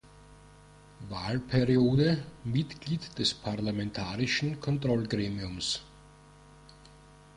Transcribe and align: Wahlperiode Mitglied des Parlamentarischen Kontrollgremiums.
Wahlperiode 1.09 2.23
Mitglied 2.43 3.19
des 3.19 3.35
Parlamentarischen 3.35 4.59
Kontrollgremiums. 4.59 5.83